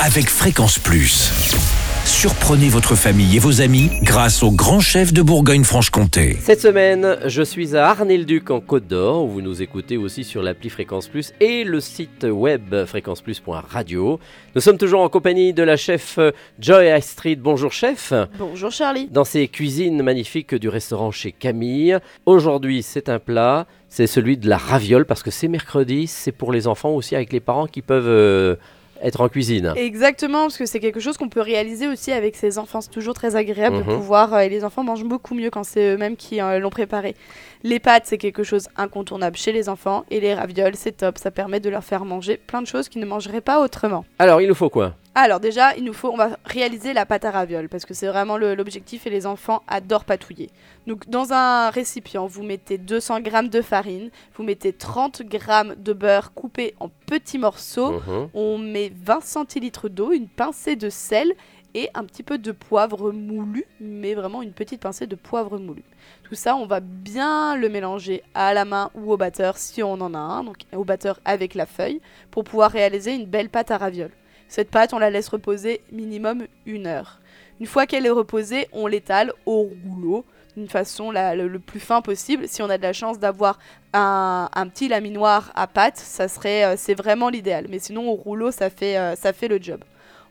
avec 0.00 0.28
Fréquence 0.28 0.78
Plus. 0.78 1.30
Surprenez 2.04 2.68
votre 2.68 2.94
famille 2.94 3.36
et 3.36 3.38
vos 3.38 3.60
amis 3.60 3.90
grâce 4.02 4.42
au 4.42 4.50
grand 4.50 4.80
chef 4.80 5.12
de 5.12 5.22
Bourgogne-Franche-Comté. 5.22 6.36
Cette 6.40 6.60
semaine, 6.60 7.16
je 7.24 7.42
suis 7.42 7.76
à 7.76 7.88
Arnay-le-Duc 7.88 8.50
en 8.50 8.60
Côte 8.60 8.86
d'Or, 8.86 9.24
où 9.24 9.28
vous 9.28 9.40
nous 9.40 9.62
écoutez 9.62 9.96
aussi 9.96 10.24
sur 10.24 10.42
l'appli 10.42 10.68
Fréquence 10.68 11.08
Plus 11.08 11.32
et 11.40 11.64
le 11.64 11.80
site 11.80 12.26
web 12.28 12.84
fréquenceplus.radio. 12.84 14.20
Nous 14.54 14.60
sommes 14.60 14.78
toujours 14.78 15.00
en 15.00 15.08
compagnie 15.08 15.52
de 15.52 15.62
la 15.62 15.76
chef 15.76 16.18
Joy 16.58 16.90
Astrid. 16.90 17.40
Bonjour 17.40 17.72
chef. 17.72 18.12
Bonjour 18.38 18.70
Charlie. 18.70 19.08
Dans 19.10 19.24
ces 19.24 19.48
cuisines 19.48 20.02
magnifiques 20.02 20.54
du 20.54 20.68
restaurant 20.68 21.10
chez 21.10 21.32
Camille. 21.32 21.98
Aujourd'hui, 22.26 22.82
c'est 22.82 23.08
un 23.08 23.18
plat, 23.18 23.66
c'est 23.88 24.06
celui 24.06 24.36
de 24.36 24.48
la 24.48 24.58
raviole 24.58 25.06
parce 25.06 25.22
que 25.22 25.30
c'est 25.30 25.48
mercredi, 25.48 26.06
c'est 26.06 26.32
pour 26.32 26.52
les 26.52 26.66
enfants 26.66 26.90
aussi 26.90 27.16
avec 27.16 27.32
les 27.32 27.40
parents 27.40 27.66
qui 27.66 27.80
peuvent 27.80 28.04
euh, 28.06 28.56
être 29.04 29.20
en 29.20 29.28
cuisine. 29.28 29.72
Exactement, 29.76 30.42
parce 30.42 30.56
que 30.56 30.66
c'est 30.66 30.80
quelque 30.80 30.98
chose 30.98 31.16
qu'on 31.16 31.28
peut 31.28 31.40
réaliser 31.42 31.86
aussi 31.86 32.10
avec 32.10 32.34
ses 32.36 32.58
enfants. 32.58 32.80
C'est 32.80 32.90
toujours 32.90 33.14
très 33.14 33.36
agréable 33.36 33.76
de 33.76 33.82
Mhm. 33.82 33.96
pouvoir. 33.98 34.34
euh, 34.34 34.38
et 34.40 34.48
les 34.48 34.64
enfants 34.64 34.82
mangent 34.82 35.04
beaucoup 35.04 35.34
mieux 35.34 35.50
quand 35.50 35.62
c'est 35.62 35.94
eux-mêmes 35.94 36.16
qui 36.16 36.40
euh, 36.40 36.58
l'ont 36.58 36.70
préparé. 36.70 37.14
Les 37.62 37.78
pâtes, 37.78 38.04
c'est 38.06 38.18
quelque 38.18 38.42
chose 38.42 38.68
incontournable 38.76 39.36
chez 39.36 39.52
les 39.52 39.68
enfants. 39.68 40.04
Et 40.10 40.20
les 40.20 40.34
ravioles, 40.34 40.74
c'est 40.74 40.96
top. 40.96 41.18
Ça 41.18 41.30
permet 41.30 41.60
de 41.60 41.68
leur 41.70 41.84
faire 41.84 42.04
manger 42.04 42.36
plein 42.38 42.62
de 42.62 42.66
choses 42.66 42.88
qu'ils 42.88 43.00
ne 43.02 43.06
mangeraient 43.06 43.40
pas 43.40 43.60
autrement. 43.62 44.04
Alors, 44.18 44.40
il 44.40 44.48
nous 44.48 44.54
faut 44.54 44.70
quoi? 44.70 44.94
Alors 45.16 45.38
déjà, 45.38 45.76
il 45.76 45.84
nous 45.84 45.92
faut, 45.92 46.10
on 46.12 46.16
va 46.16 46.36
réaliser 46.44 46.92
la 46.92 47.06
pâte 47.06 47.24
à 47.24 47.30
ravioles 47.30 47.68
parce 47.68 47.84
que 47.84 47.94
c'est 47.94 48.08
vraiment 48.08 48.36
le- 48.36 48.56
l'objectif 48.56 49.06
et 49.06 49.10
les 49.10 49.26
enfants 49.26 49.62
adorent 49.68 50.04
patouiller. 50.04 50.50
Donc 50.88 51.08
dans 51.08 51.32
un 51.32 51.70
récipient, 51.70 52.26
vous 52.26 52.42
mettez 52.42 52.78
200 52.78 53.18
g 53.24 53.48
de 53.48 53.62
farine, 53.62 54.10
vous 54.34 54.42
mettez 54.42 54.72
30 54.72 55.22
g 55.30 55.38
de 55.76 55.92
beurre 55.92 56.32
coupé 56.34 56.74
en 56.80 56.88
petits 57.06 57.38
morceaux, 57.38 57.92
Mhm. 58.00 58.28
on 58.34 58.58
met 58.58 58.92
20 58.94 59.22
centilitres 59.22 59.88
d'eau, 59.88 60.10
une 60.10 60.26
pincée 60.26 60.74
de 60.74 60.90
sel 60.90 61.32
et 61.76 61.90
un 61.94 62.04
petit 62.04 62.22
peu 62.24 62.36
de 62.38 62.50
poivre 62.50 63.12
moulu, 63.12 63.64
mais 63.80 64.14
vraiment 64.14 64.42
une 64.42 64.52
petite 64.52 64.80
pincée 64.80 65.06
de 65.06 65.14
poivre 65.16 65.58
moulu. 65.58 65.84
Tout 66.24 66.34
ça, 66.34 66.56
on 66.56 66.66
va 66.66 66.80
bien 66.80 67.56
le 67.56 67.68
mélanger 67.68 68.22
à 68.34 68.52
la 68.52 68.64
main 68.64 68.90
ou 68.96 69.12
au 69.12 69.16
batteur 69.16 69.58
si 69.58 69.80
on 69.82 69.92
en 70.00 70.12
a 70.14 70.18
un, 70.18 70.42
donc 70.44 70.56
au 70.72 70.84
batteur 70.84 71.20
avec 71.24 71.54
la 71.54 71.66
feuille, 71.66 72.00
pour 72.32 72.42
pouvoir 72.42 72.72
réaliser 72.72 73.12
une 73.14 73.26
belle 73.26 73.48
pâte 73.48 73.70
à 73.70 73.78
ravioles. 73.78 74.12
Cette 74.48 74.70
pâte, 74.70 74.92
on 74.92 74.98
la 74.98 75.10
laisse 75.10 75.28
reposer 75.28 75.80
minimum 75.92 76.46
une 76.66 76.86
heure. 76.86 77.20
Une 77.60 77.66
fois 77.66 77.86
qu'elle 77.86 78.06
est 78.06 78.10
reposée, 78.10 78.68
on 78.72 78.86
l'étale 78.86 79.32
au 79.46 79.70
rouleau 79.86 80.24
d'une 80.56 80.68
façon 80.68 81.10
la- 81.10 81.34
le, 81.34 81.58
plus 81.58 81.80
fin 81.80 82.00
possible. 82.00 82.46
Si 82.46 82.62
on 82.62 82.70
a 82.70 82.78
de 82.78 82.82
la 82.82 82.92
chance 82.92 83.18
d'avoir 83.18 83.58
un, 83.92 84.48
un 84.54 84.68
petit 84.68 84.88
laminoir 84.88 85.50
à 85.56 85.66
pâte, 85.66 85.96
ça 85.96 86.28
serait, 86.28 86.64
euh, 86.64 86.74
c'est 86.76 86.94
vraiment 86.94 87.28
l'idéal. 87.28 87.66
Mais 87.68 87.78
sinon, 87.80 88.08
au 88.08 88.14
rouleau, 88.14 88.50
ça 88.52 88.70
fait, 88.70 88.96
euh, 88.96 89.16
ça 89.16 89.32
fait 89.32 89.48
le 89.48 89.58
job. 89.60 89.82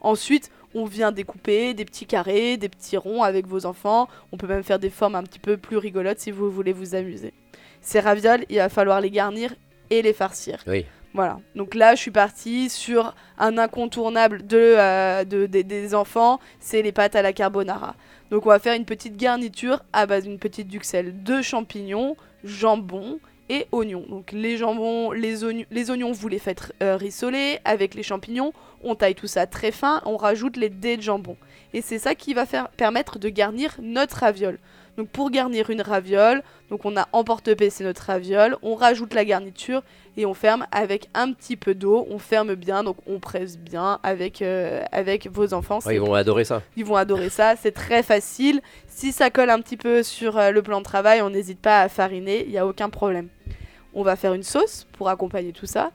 Ensuite, 0.00 0.50
on 0.74 0.84
vient 0.84 1.12
découper 1.12 1.74
des 1.74 1.84
petits 1.84 2.06
carrés, 2.06 2.56
des 2.56 2.68
petits 2.68 2.96
ronds 2.96 3.22
avec 3.22 3.46
vos 3.46 3.66
enfants. 3.66 4.08
On 4.32 4.36
peut 4.36 4.46
même 4.46 4.62
faire 4.62 4.78
des 4.78 4.90
formes 4.90 5.16
un 5.16 5.22
petit 5.22 5.38
peu 5.38 5.56
plus 5.56 5.76
rigolotes 5.76 6.20
si 6.20 6.30
vous 6.30 6.50
voulez 6.50 6.72
vous 6.72 6.94
amuser. 6.94 7.32
Ces 7.80 8.00
ravioles, 8.00 8.44
il 8.48 8.56
va 8.58 8.68
falloir 8.68 9.00
les 9.00 9.10
garnir 9.10 9.52
et 9.90 10.02
les 10.02 10.12
farcir. 10.12 10.62
Oui. 10.66 10.86
Voilà. 11.14 11.38
Donc 11.56 11.74
là, 11.74 11.94
je 11.94 12.00
suis 12.00 12.10
partie 12.10 12.70
sur 12.70 13.14
un 13.38 13.58
incontournable 13.58 14.46
de, 14.46 14.56
euh, 14.58 15.24
de- 15.24 15.46
des- 15.46 15.62
des 15.64 15.94
enfants, 15.94 16.40
c'est 16.58 16.80
les 16.82 16.92
pâtes 16.92 17.14
à 17.16 17.22
la 17.22 17.32
carbonara. 17.34 17.94
Donc 18.30 18.46
on 18.46 18.48
va 18.48 18.58
faire 18.58 18.74
une 18.74 18.86
petite 18.86 19.16
garniture 19.18 19.82
à 19.92 20.06
base 20.06 20.24
d'une 20.24 20.38
petite 20.38 20.68
duxelle 20.68 21.22
de 21.22 21.42
champignons, 21.42 22.16
jambon 22.44 23.18
et 23.50 23.66
oignons. 23.72 24.06
Donc 24.08 24.32
les 24.32 24.56
jambons, 24.56 25.10
les, 25.10 25.44
oignons, 25.44 25.66
les 25.70 25.90
oignons, 25.90 26.12
vous 26.12 26.28
les 26.28 26.38
faites 26.38 26.72
euh, 26.82 26.96
rissoler 26.96 27.58
avec 27.66 27.94
les 27.94 28.02
champignons. 28.02 28.54
On 28.82 28.94
taille 28.94 29.14
tout 29.14 29.26
ça 29.26 29.46
très 29.46 29.70
fin, 29.70 30.00
on 30.06 30.16
rajoute 30.16 30.56
les 30.56 30.70
dés 30.70 30.96
de 30.96 31.02
jambon. 31.02 31.36
Et 31.74 31.82
c'est 31.82 31.98
ça 31.98 32.14
qui 32.14 32.32
va 32.32 32.46
faire, 32.46 32.68
permettre 32.70 33.18
de 33.18 33.28
garnir 33.28 33.76
notre 33.82 34.16
raviole. 34.20 34.58
Donc 34.98 35.08
pour 35.08 35.30
garnir 35.30 35.70
une 35.70 35.80
raviole, 35.80 36.42
donc 36.68 36.84
on 36.84 36.96
a 36.96 37.08
emporte-pièce 37.12 37.80
notre 37.80 38.02
raviole, 38.02 38.56
on 38.62 38.74
rajoute 38.74 39.14
la 39.14 39.24
garniture 39.24 39.82
et 40.18 40.26
on 40.26 40.34
ferme 40.34 40.66
avec 40.70 41.08
un 41.14 41.32
petit 41.32 41.56
peu 41.56 41.74
d'eau. 41.74 42.06
On 42.10 42.18
ferme 42.18 42.54
bien, 42.54 42.84
donc 42.84 42.96
on 43.06 43.18
presse 43.18 43.56
bien 43.58 43.98
avec, 44.02 44.42
euh, 44.42 44.82
avec 44.92 45.28
vos 45.28 45.54
enfants. 45.54 45.76
Ouais, 45.76 45.82
C'est 45.86 45.94
Ils 45.94 46.00
vont 46.00 46.14
adorer 46.14 46.44
ça. 46.44 46.62
ils 46.76 46.84
vont 46.84 46.96
adorer 46.96 47.30
ça, 47.30 47.56
c'est 47.56 47.72
très 47.72 48.02
facile. 48.02 48.60
Si 48.86 49.12
ça 49.12 49.30
colle 49.30 49.48
un 49.48 49.60
petit 49.60 49.78
peu 49.78 50.02
sur 50.02 50.36
euh, 50.36 50.50
le 50.50 50.62
plan 50.62 50.80
de 50.80 50.84
travail, 50.84 51.22
on 51.22 51.30
n'hésite 51.30 51.60
pas 51.60 51.80
à 51.80 51.88
fariner, 51.88 52.44
il 52.44 52.50
n'y 52.50 52.58
a 52.58 52.66
aucun 52.66 52.90
problème. 52.90 53.28
On 53.94 54.02
va 54.02 54.16
faire 54.16 54.34
une 54.34 54.42
sauce 54.42 54.86
pour 54.92 55.08
accompagner 55.08 55.52
tout 55.52 55.66
ça. 55.66 55.90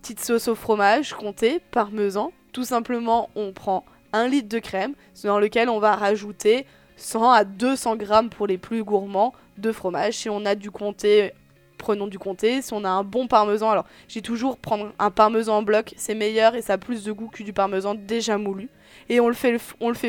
Petite 0.00 0.20
sauce 0.20 0.48
au 0.48 0.54
fromage, 0.54 1.12
comté, 1.12 1.60
parmesan. 1.70 2.32
Tout 2.52 2.64
simplement, 2.64 3.28
on 3.34 3.52
prend 3.52 3.84
un 4.14 4.28
litre 4.28 4.48
de 4.48 4.58
crème, 4.58 4.94
dans 5.24 5.38
lequel 5.38 5.68
on 5.68 5.78
va 5.78 5.94
rajouter 5.94 6.64
100 6.98 7.30
à 7.30 7.44
200 7.44 7.96
grammes 7.96 8.28
pour 8.28 8.46
les 8.46 8.58
plus 8.58 8.84
gourmands 8.84 9.32
de 9.56 9.72
fromage. 9.72 10.14
Si 10.14 10.28
on 10.28 10.44
a 10.44 10.54
du 10.54 10.70
comté, 10.70 11.32
prenons 11.78 12.06
du 12.06 12.18
comté. 12.18 12.60
Si 12.60 12.74
on 12.74 12.84
a 12.84 12.90
un 12.90 13.04
bon 13.04 13.26
parmesan, 13.26 13.70
alors 13.70 13.86
j'ai 14.08 14.20
toujours 14.20 14.58
prendre 14.58 14.92
un 14.98 15.10
parmesan 15.10 15.58
en 15.58 15.62
bloc, 15.62 15.94
c'est 15.96 16.14
meilleur 16.14 16.54
et 16.54 16.62
ça 16.62 16.74
a 16.74 16.78
plus 16.78 17.04
de 17.04 17.12
goût 17.12 17.28
que 17.28 17.42
du 17.42 17.52
parmesan 17.52 17.94
déjà 17.94 18.36
moulu 18.36 18.68
et 19.08 19.20
on 19.20 19.28
le 19.28 19.34
fait, 19.34 19.58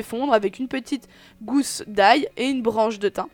fondre 0.01 0.33
avec 0.33 0.59
une 0.59 0.67
petite 0.67 1.07
gousse 1.41 1.83
d'ail 1.87 2.27
et 2.35 2.45
une 2.45 2.61
branche 2.61 2.99
de 2.99 3.09
thym. 3.09 3.27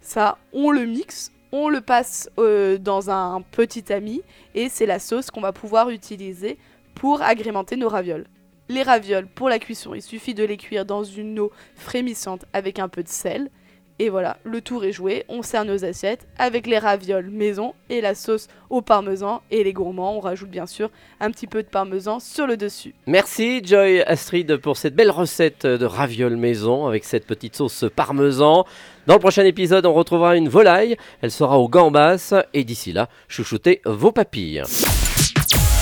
Ça, 0.00 0.38
on 0.52 0.70
le 0.70 0.86
mixe, 0.86 1.32
on 1.52 1.68
le 1.68 1.80
passe 1.80 2.30
euh, 2.38 2.78
dans 2.78 3.10
un 3.10 3.42
petit 3.42 3.82
tamis 3.82 4.22
et 4.54 4.68
c'est 4.68 4.86
la 4.86 4.98
sauce 4.98 5.30
qu'on 5.30 5.40
va 5.40 5.52
pouvoir 5.52 5.90
utiliser 5.90 6.58
pour 6.94 7.22
agrémenter 7.22 7.76
nos 7.76 7.88
ravioles. 7.88 8.26
Les 8.70 8.84
ravioles, 8.84 9.26
pour 9.26 9.48
la 9.48 9.58
cuisson, 9.58 9.94
il 9.94 10.00
suffit 10.00 10.32
de 10.32 10.44
les 10.44 10.56
cuire 10.56 10.84
dans 10.84 11.02
une 11.02 11.40
eau 11.40 11.50
frémissante 11.74 12.44
avec 12.52 12.78
un 12.78 12.88
peu 12.88 13.02
de 13.02 13.08
sel. 13.08 13.50
Et 13.98 14.10
voilà, 14.10 14.36
le 14.44 14.60
tour 14.60 14.84
est 14.84 14.92
joué, 14.92 15.24
on 15.28 15.42
sert 15.42 15.64
nos 15.64 15.84
assiettes 15.84 16.28
avec 16.38 16.68
les 16.68 16.78
ravioles 16.78 17.30
maison 17.30 17.74
et 17.88 18.00
la 18.00 18.14
sauce 18.14 18.46
au 18.70 18.80
parmesan 18.80 19.42
et 19.50 19.64
les 19.64 19.72
gourmands, 19.72 20.16
on 20.16 20.20
rajoute 20.20 20.50
bien 20.50 20.66
sûr 20.66 20.88
un 21.18 21.32
petit 21.32 21.48
peu 21.48 21.64
de 21.64 21.68
parmesan 21.68 22.20
sur 22.20 22.46
le 22.46 22.56
dessus. 22.56 22.94
Merci 23.08 23.60
Joy 23.64 24.02
Astrid 24.02 24.56
pour 24.58 24.76
cette 24.76 24.94
belle 24.94 25.10
recette 25.10 25.66
de 25.66 25.84
ravioles 25.84 26.36
maison 26.36 26.86
avec 26.86 27.02
cette 27.02 27.26
petite 27.26 27.56
sauce 27.56 27.86
parmesan. 27.96 28.64
Dans 29.08 29.14
le 29.14 29.20
prochain 29.20 29.44
épisode, 29.44 29.84
on 29.84 29.94
retrouvera 29.94 30.36
une 30.36 30.48
volaille. 30.48 30.96
Elle 31.22 31.32
sera 31.32 31.58
au 31.58 31.68
gambas. 31.68 32.32
Et 32.54 32.62
d'ici 32.62 32.92
là, 32.92 33.08
chouchoutez 33.26 33.82
vos 33.84 34.12
papilles. 34.12 34.62